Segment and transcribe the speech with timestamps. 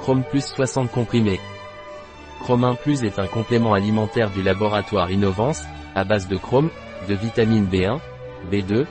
[0.00, 1.38] Chrome Plus 60 comprimés.
[2.40, 5.62] Chrome 1 Plus est un complément alimentaire du laboratoire Innovance,
[5.94, 6.70] à base de chrome,
[7.06, 7.98] de vitamine B1,
[8.50, 8.86] B2,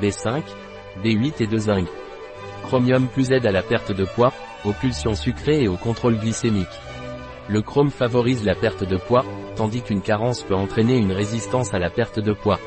[0.00, 0.42] B5,
[1.04, 1.86] B8 et de zinc.
[2.64, 4.32] Chromium Plus aide à la perte de poids,
[4.64, 6.66] aux pulsions sucrées et au contrôle glycémique.
[7.48, 9.26] Le chrome favorise la perte de poids,
[9.56, 12.58] tandis qu'une carence peut entraîner une résistance à la perte de poids.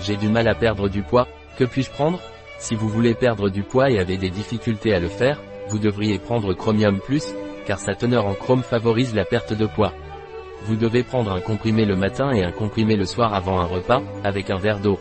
[0.00, 2.20] J'ai du mal à perdre du poids, que puis-je prendre?
[2.58, 5.38] Si vous voulez perdre du poids et avez des difficultés à le faire,
[5.68, 7.34] vous devriez prendre Chromium Plus,
[7.66, 9.92] car sa teneur en chrome favorise la perte de poids.
[10.64, 14.02] Vous devez prendre un comprimé le matin et un comprimé le soir avant un repas,
[14.24, 14.98] avec un verre d'eau.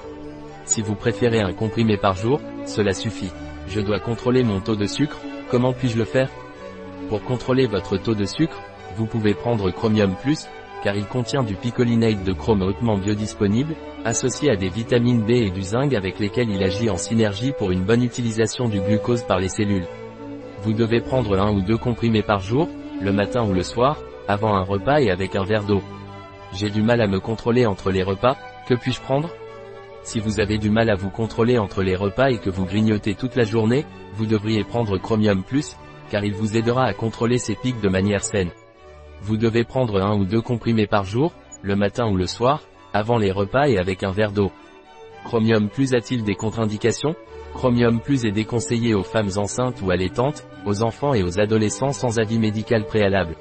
[0.66, 3.32] Si vous préférez un comprimé par jour, cela suffit.
[3.68, 5.18] Je dois contrôler mon taux de sucre,
[5.50, 6.30] comment puis-je le faire?
[7.10, 8.62] Pour contrôler votre taux de sucre,
[8.98, 10.48] vous pouvez prendre Chromium Plus,
[10.84, 15.50] car il contient du picolinate de chrome hautement biodisponible, associé à des vitamines B et
[15.50, 19.40] du zinc avec lesquels il agit en synergie pour une bonne utilisation du glucose par
[19.40, 19.88] les cellules.
[20.62, 22.68] Vous devez prendre un ou deux comprimés par jour,
[23.02, 25.82] le matin ou le soir, avant un repas et avec un verre d'eau.
[26.54, 28.36] J'ai du mal à me contrôler entre les repas,
[28.68, 29.30] que puis-je prendre?
[30.04, 33.14] Si vous avez du mal à vous contrôler entre les repas et que vous grignotez
[33.14, 35.76] toute la journée, vous devriez prendre Chromium Plus,
[36.10, 38.52] car il vous aidera à contrôler ces pics de manière saine.
[39.22, 42.62] Vous devez prendre un ou deux comprimés par jour, le matin ou le soir,
[42.94, 44.52] avant les repas et avec un verre d'eau.
[45.26, 47.16] Chromium Plus a-t-il des contre-indications?
[47.58, 52.20] Chromium Plus est déconseillé aux femmes enceintes ou allaitantes, aux enfants et aux adolescents sans
[52.20, 53.36] avis médical préalable.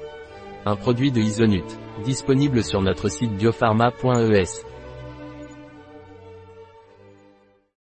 [0.65, 1.63] Un produit de Isonut,
[2.03, 4.65] disponible sur notre site biopharma.es.